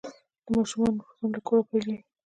د 0.45 0.47
ماشومانو 0.55 1.05
روزنه 1.05 1.29
له 1.35 1.39
کوره 1.47 1.63
پیلیږي. 1.69 1.99